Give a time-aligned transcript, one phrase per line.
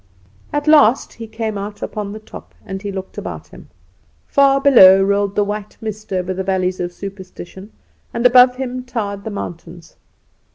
[0.51, 3.69] "At last he came out upon the top, and he looked about him.
[4.25, 7.71] Far below rolled the white mist over the valleys of superstition,
[8.11, 9.97] and above him towered the mountains.